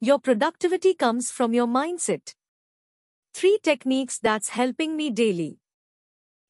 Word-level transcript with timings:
your 0.00 0.18
productivity 0.18 0.94
comes 0.94 1.30
from 1.30 1.54
your 1.54 1.66
mindset. 1.66 2.34
3 3.34 3.58
techniques 3.62 4.18
that's 4.18 4.50
helping 4.50 4.96
me 4.96 5.10
daily. 5.10 5.58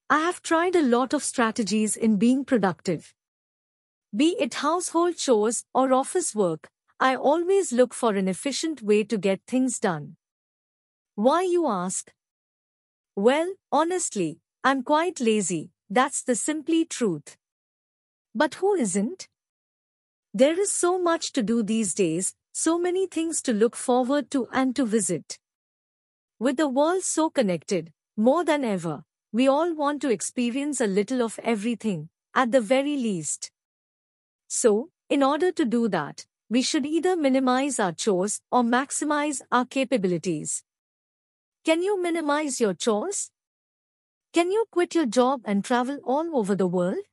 I 0.09 0.21
have 0.21 0.43
tried 0.43 0.77
a 0.77 0.83
lot 0.83 1.13
of 1.13 1.25
strategies 1.25 1.97
in 1.97 2.17
being 2.17 2.45
productive. 2.45 3.15
Be 4.15 4.37
it 4.41 4.55
household 4.55 5.17
chores 5.17 5.65
or 5.75 5.93
office 5.93 6.35
work, 6.35 6.69
I 6.99 7.15
always 7.17 7.73
look 7.73 7.93
for 7.93 8.15
an 8.15 8.29
efficient 8.29 8.83
way 8.83 9.05
to 9.05 9.19
get 9.19 9.41
things 9.47 9.79
done. 9.79 10.17
Why 11.15 11.43
you 11.43 11.67
ask? 11.67 12.13
Well, 13.15 13.55
honestly, 13.71 14.41
I'm 14.65 14.83
quite 14.83 15.21
lazy, 15.21 15.71
that's 15.91 16.23
the 16.23 16.35
simply 16.35 16.85
truth. 16.85 17.37
But 18.35 18.55
who 18.57 18.75
isn't? 18.75 19.29
There 20.35 20.59
is 20.61 20.71
so 20.71 20.99
much 20.99 21.33
to 21.33 21.43
do 21.43 21.63
these 21.63 21.95
days, 21.95 22.35
so 22.59 22.79
many 22.79 23.07
things 23.07 23.43
to 23.43 23.53
look 23.53 23.77
forward 23.77 24.31
to 24.31 24.49
and 24.51 24.75
to 24.75 24.87
visit. 24.87 25.39
With 26.39 26.57
the 26.57 26.67
world 26.67 27.03
so 27.03 27.29
connected, 27.29 27.93
more 28.17 28.47
than 28.47 28.65
ever, 28.65 29.05
we 29.31 29.47
all 29.47 29.75
want 29.75 30.01
to 30.01 30.09
experience 30.09 30.81
a 30.81 30.87
little 30.87 31.21
of 31.21 31.39
everything, 31.43 32.09
at 32.35 32.53
the 32.53 32.63
very 32.63 32.97
least. 32.97 33.51
So, 34.49 34.89
in 35.11 35.23
order 35.23 35.53
to 35.53 35.67
do 35.67 35.87
that, 35.89 36.25
we 36.49 36.63
should 36.63 36.87
either 36.87 37.15
minimize 37.15 37.79
our 37.79 37.93
chores 37.93 38.41
or 38.51 38.63
maximize 38.63 39.43
our 39.53 39.67
capabilities. 39.67 40.65
Can 41.63 41.83
you 41.83 42.03
minimize 42.03 42.59
your 42.59 42.73
chores? 42.73 43.31
Can 44.33 44.51
you 44.51 44.65
quit 44.71 44.95
your 44.95 45.05
job 45.05 45.43
and 45.45 45.63
travel 45.63 45.99
all 46.05 46.35
over 46.35 46.55
the 46.55 46.67
world? 46.67 47.05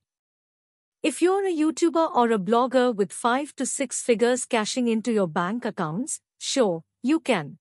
If 1.03 1.21
you're 1.21 1.45
a 1.45 1.52
YouTuber 1.52 2.16
or 2.16 2.31
a 2.31 2.39
blogger 2.39 2.95
with 2.95 3.12
5 3.12 3.57
to 3.57 3.66
6 3.66 4.02
figures 4.02 4.45
cashing 4.45 4.88
into 4.88 5.12
your 5.12 5.27
bank 5.27 5.66
accounts, 5.66 6.21
sure, 6.38 6.84
you 7.02 7.20
can. 7.20 7.57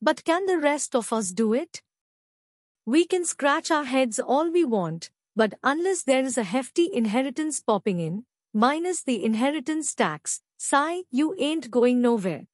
But 0.00 0.24
can 0.24 0.46
the 0.46 0.58
rest 0.58 0.96
of 0.96 1.12
us 1.12 1.32
do 1.32 1.52
it? 1.52 1.82
We 2.86 3.04
can 3.04 3.26
scratch 3.26 3.70
our 3.70 3.84
heads 3.84 4.18
all 4.18 4.50
we 4.50 4.64
want, 4.64 5.10
but 5.36 5.58
unless 5.62 6.04
there 6.04 6.22
is 6.22 6.38
a 6.38 6.42
hefty 6.42 6.88
inheritance 6.90 7.60
popping 7.60 8.00
in, 8.00 8.24
minus 8.54 9.02
the 9.02 9.22
inheritance 9.22 9.94
tax, 9.94 10.40
sigh, 10.56 11.02
you 11.10 11.34
ain't 11.38 11.70
going 11.70 12.00
nowhere. 12.00 12.46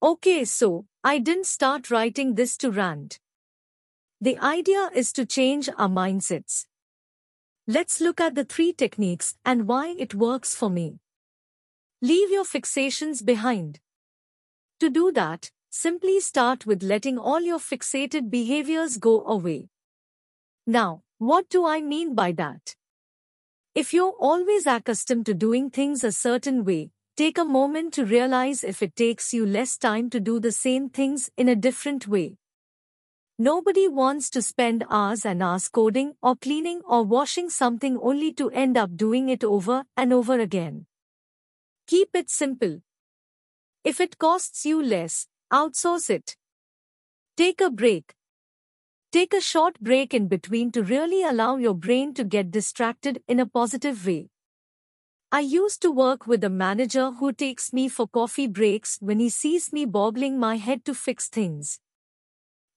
Okay, 0.00 0.44
so, 0.44 0.86
I 1.02 1.18
didn't 1.18 1.46
start 1.46 1.90
writing 1.90 2.36
this 2.36 2.56
to 2.58 2.70
rant. 2.70 3.18
The 4.20 4.38
idea 4.38 4.90
is 4.94 5.12
to 5.14 5.26
change 5.26 5.68
our 5.76 5.88
mindsets. 5.88 6.66
Let's 7.68 8.00
look 8.00 8.20
at 8.20 8.34
the 8.34 8.44
three 8.44 8.72
techniques 8.72 9.36
and 9.44 9.68
why 9.68 9.94
it 9.96 10.14
works 10.14 10.52
for 10.52 10.68
me. 10.68 10.98
Leave 12.00 12.28
your 12.30 12.42
fixations 12.42 13.24
behind. 13.24 13.78
To 14.80 14.90
do 14.90 15.12
that, 15.12 15.52
simply 15.70 16.18
start 16.18 16.66
with 16.66 16.82
letting 16.82 17.18
all 17.18 17.40
your 17.40 17.60
fixated 17.60 18.30
behaviors 18.30 18.96
go 18.96 19.24
away. 19.24 19.68
Now, 20.66 21.02
what 21.18 21.48
do 21.48 21.64
I 21.64 21.80
mean 21.80 22.16
by 22.16 22.32
that? 22.32 22.74
If 23.76 23.94
you're 23.94 24.16
always 24.18 24.66
accustomed 24.66 25.26
to 25.26 25.34
doing 25.34 25.70
things 25.70 26.02
a 26.02 26.10
certain 26.10 26.64
way, 26.64 26.90
take 27.16 27.38
a 27.38 27.44
moment 27.44 27.94
to 27.94 28.04
realize 28.04 28.64
if 28.64 28.82
it 28.82 28.96
takes 28.96 29.32
you 29.32 29.46
less 29.46 29.78
time 29.78 30.10
to 30.10 30.18
do 30.18 30.40
the 30.40 30.50
same 30.50 30.88
things 30.88 31.30
in 31.36 31.48
a 31.48 31.54
different 31.54 32.08
way. 32.08 32.38
Nobody 33.44 33.88
wants 33.88 34.30
to 34.30 34.40
spend 34.40 34.84
hours 34.88 35.26
and 35.26 35.42
hours 35.42 35.66
coding 35.66 36.14
or 36.22 36.36
cleaning 36.36 36.80
or 36.84 37.02
washing 37.02 37.50
something 37.50 37.98
only 38.00 38.32
to 38.34 38.50
end 38.50 38.76
up 38.76 38.96
doing 38.96 39.28
it 39.28 39.42
over 39.42 39.84
and 39.96 40.12
over 40.12 40.38
again. 40.38 40.86
Keep 41.88 42.10
it 42.14 42.30
simple. 42.30 42.82
If 43.82 44.00
it 44.00 44.16
costs 44.18 44.64
you 44.64 44.80
less, 44.80 45.26
outsource 45.52 46.08
it. 46.08 46.36
Take 47.36 47.60
a 47.60 47.68
break. 47.68 48.14
Take 49.10 49.34
a 49.34 49.40
short 49.40 49.80
break 49.80 50.14
in 50.14 50.28
between 50.28 50.70
to 50.70 50.84
really 50.84 51.24
allow 51.24 51.56
your 51.56 51.74
brain 51.74 52.14
to 52.14 52.22
get 52.22 52.52
distracted 52.52 53.24
in 53.26 53.40
a 53.40 53.46
positive 53.46 54.06
way. 54.06 54.28
I 55.32 55.40
used 55.40 55.82
to 55.82 55.90
work 55.90 56.28
with 56.28 56.44
a 56.44 56.48
manager 56.48 57.10
who 57.10 57.32
takes 57.32 57.72
me 57.72 57.88
for 57.88 58.06
coffee 58.06 58.46
breaks 58.46 58.98
when 59.00 59.18
he 59.18 59.28
sees 59.28 59.72
me 59.72 59.84
boggling 59.84 60.38
my 60.38 60.58
head 60.58 60.84
to 60.84 60.94
fix 60.94 61.28
things. 61.28 61.80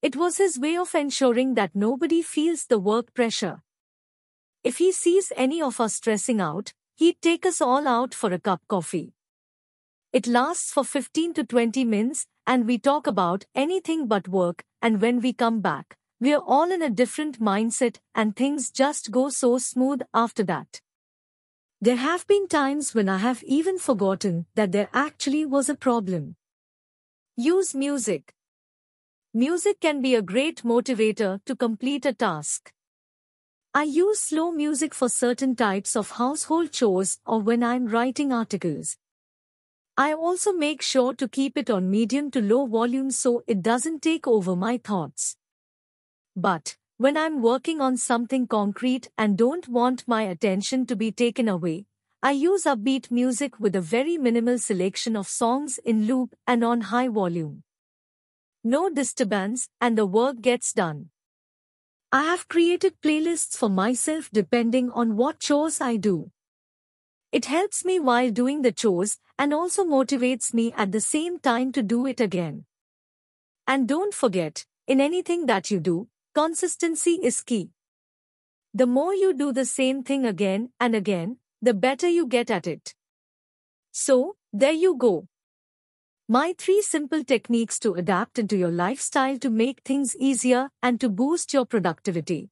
It 0.05 0.15
was 0.15 0.37
his 0.37 0.59
way 0.59 0.77
of 0.77 0.93
ensuring 0.93 1.55
that 1.55 1.71
nobody 1.73 2.21
feels 2.21 2.67
the 2.67 2.77
work 2.77 3.11
pressure. 3.15 3.63
If 4.63 4.77
he 4.77 4.91
sees 4.91 5.31
any 5.35 5.63
of 5.63 5.81
us 5.81 5.95
stressing 5.95 6.39
out, 6.39 6.73
he'd 6.93 7.19
take 7.23 7.43
us 7.43 7.59
all 7.59 7.87
out 7.87 8.13
for 8.13 8.31
a 8.31 8.37
cup 8.37 8.61
coffee. 8.67 9.15
It 10.13 10.27
lasts 10.27 10.71
for 10.71 10.83
15 10.83 11.33
to 11.33 11.43
20 11.43 11.83
minutes 11.85 12.27
and 12.45 12.67
we 12.67 12.77
talk 12.77 13.07
about 13.07 13.45
anything 13.55 14.05
but 14.05 14.27
work 14.27 14.63
and 14.79 15.01
when 15.01 15.21
we 15.21 15.33
come 15.33 15.59
back, 15.59 15.97
we're 16.19 16.37
all 16.37 16.71
in 16.71 16.83
a 16.83 16.91
different 16.91 17.41
mindset 17.41 17.97
and 18.13 18.35
things 18.35 18.69
just 18.69 19.09
go 19.09 19.29
so 19.29 19.57
smooth 19.57 20.03
after 20.13 20.43
that. 20.43 20.81
There 21.81 21.95
have 21.95 22.27
been 22.27 22.47
times 22.47 22.93
when 22.93 23.09
I 23.09 23.17
have 23.17 23.41
even 23.41 23.79
forgotten 23.79 24.45
that 24.53 24.71
there 24.71 24.89
actually 24.93 25.47
was 25.47 25.67
a 25.67 25.73
problem. 25.73 26.35
Use 27.35 27.73
music. 27.73 28.34
Music 29.37 29.81
can 29.81 30.01
be 30.01 30.15
a 30.15 30.21
great 30.21 30.63
motivator 30.63 31.43
to 31.43 31.57
complete 31.57 32.05
a 32.05 32.13
task. 32.13 32.71
I 33.73 33.83
use 33.83 34.17
slow 34.17 34.49
music 34.49 34.93
for 34.93 35.09
certain 35.09 35.57
types 35.57 35.97
of 35.97 36.11
household 36.11 36.71
chores 36.71 37.19
or 37.25 37.41
when 37.41 37.61
I'm 37.61 37.85
writing 37.87 38.31
articles. 38.31 38.95
I 39.97 40.13
also 40.13 40.53
make 40.53 40.81
sure 40.81 41.13
to 41.15 41.27
keep 41.27 41.57
it 41.57 41.69
on 41.69 41.91
medium 41.91 42.31
to 42.31 42.41
low 42.41 42.65
volume 42.65 43.11
so 43.11 43.43
it 43.45 43.61
doesn't 43.61 44.01
take 44.01 44.25
over 44.25 44.55
my 44.55 44.77
thoughts. 44.77 45.35
But, 46.37 46.77
when 46.95 47.17
I'm 47.17 47.41
working 47.41 47.81
on 47.81 47.97
something 47.97 48.47
concrete 48.47 49.09
and 49.17 49.37
don't 49.37 49.67
want 49.67 50.07
my 50.07 50.21
attention 50.21 50.85
to 50.85 50.95
be 50.95 51.11
taken 51.11 51.49
away, 51.49 51.87
I 52.23 52.31
use 52.31 52.63
upbeat 52.63 53.11
music 53.11 53.59
with 53.59 53.75
a 53.75 53.81
very 53.81 54.17
minimal 54.17 54.59
selection 54.59 55.17
of 55.17 55.27
songs 55.27 55.77
in 55.79 56.07
loop 56.07 56.33
and 56.47 56.63
on 56.63 56.79
high 56.79 57.09
volume 57.09 57.63
no 58.65 58.89
disturbance, 58.89 59.69
and 59.79 59.97
the 59.97 60.05
work 60.05 60.41
gets 60.41 60.73
done. 60.73 61.11
I 62.11 62.23
have 62.23 62.47
created 62.47 62.99
playlists 63.01 63.55
for 63.55 63.69
myself 63.69 64.29
depending 64.33 64.89
on 64.91 65.15
what 65.15 65.39
chores 65.39 65.79
I 65.79 65.97
do. 65.97 66.31
It 67.31 67.45
helps 67.45 67.85
me 67.85 67.99
while 67.99 68.31
doing 68.31 68.61
the 68.61 68.71
chores 68.71 69.19
and 69.37 69.53
also 69.53 69.83
motivates 69.85 70.53
me 70.53 70.73
at 70.75 70.91
the 70.91 71.01
same 71.01 71.37
time 71.39 71.71
to 71.73 71.83
do 71.83 72.07
it 72.07 72.19
again. 72.19 72.65
And 73.67 73.87
don't 73.87 74.13
forget, 74.13 74.65
in 74.87 75.01
anything 75.01 75.45
that 75.47 75.69
you 75.69 75.79
do, 75.79 76.07
consistency 76.33 77.19
is 77.21 77.41
key. 77.41 77.69
The 78.73 78.87
more 78.87 79.13
you 79.13 79.33
do 79.33 79.51
the 79.53 79.65
same 79.65 80.03
thing 80.03 80.25
again 80.25 80.69
and 80.79 80.95
again, 80.95 81.37
the 81.61 81.73
better 81.73 82.07
you 82.07 82.27
get 82.27 82.49
at 82.49 82.67
it. 82.67 82.93
So, 83.91 84.37
there 84.51 84.71
you 84.71 84.95
go. 84.95 85.27
My 86.27 86.55
three 86.57 86.81
simple 86.81 87.23
techniques 87.23 87.77
to 87.81 87.93
adapt 87.93 88.39
into 88.39 88.57
your 88.57 88.71
lifestyle 88.71 89.37
to 89.37 89.51
make 89.51 89.81
things 89.85 90.15
easier 90.15 90.71
and 90.81 90.99
to 90.99 91.07
boost 91.07 91.53
your 91.53 91.65
productivity. 91.67 92.49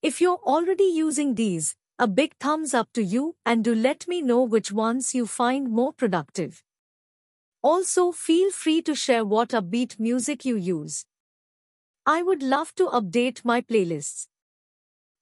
If 0.00 0.20
you're 0.20 0.38
already 0.44 0.84
using 0.84 1.34
these, 1.34 1.74
a 1.98 2.06
big 2.06 2.36
thumbs 2.38 2.74
up 2.74 2.92
to 2.92 3.02
you 3.02 3.34
and 3.44 3.64
do 3.64 3.74
let 3.74 4.06
me 4.06 4.22
know 4.22 4.44
which 4.44 4.70
ones 4.70 5.12
you 5.12 5.26
find 5.26 5.68
more 5.68 5.92
productive. 5.92 6.62
Also, 7.62 8.12
feel 8.12 8.52
free 8.52 8.80
to 8.82 8.94
share 8.94 9.24
what 9.24 9.48
upbeat 9.48 9.98
music 9.98 10.44
you 10.44 10.54
use. 10.54 11.04
I 12.06 12.22
would 12.22 12.44
love 12.44 12.76
to 12.76 12.86
update 12.86 13.44
my 13.44 13.60
playlists. 13.60 14.28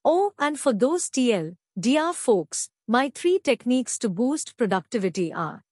Oh, 0.05 0.35
and 0.39 0.61
for 0.61 0.75
those 0.75 1.09
TL, 1.09 1.57
DR 1.81 2.13
folks, 2.13 2.69
my 2.87 3.11
three 3.15 3.39
techniques 3.39 3.99
to 4.01 4.11
boost 4.11 4.59
productivity 4.59 5.33
are 5.33 5.65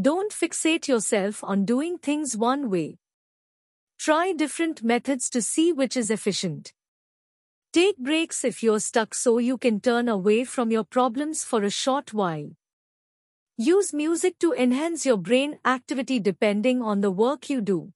don't 0.00 0.32
fixate 0.32 0.86
yourself 0.86 1.42
on 1.42 1.64
doing 1.64 1.98
things 1.98 2.36
one 2.36 2.70
way. 2.70 2.98
Try 3.98 4.32
different 4.32 4.84
methods 4.84 5.28
to 5.30 5.42
see 5.42 5.72
which 5.72 5.96
is 5.96 6.08
efficient. 6.08 6.72
Take 7.72 7.98
breaks 7.98 8.44
if 8.44 8.62
you're 8.62 8.78
stuck 8.78 9.12
so 9.12 9.38
you 9.38 9.58
can 9.58 9.80
turn 9.80 10.08
away 10.08 10.44
from 10.44 10.70
your 10.70 10.84
problems 10.84 11.42
for 11.42 11.64
a 11.64 11.70
short 11.70 12.14
while. 12.14 12.50
Use 13.56 13.92
music 13.92 14.38
to 14.38 14.52
enhance 14.52 15.04
your 15.04 15.16
brain 15.16 15.58
activity 15.64 16.20
depending 16.20 16.80
on 16.80 17.00
the 17.00 17.10
work 17.10 17.50
you 17.50 17.60
do. 17.60 17.92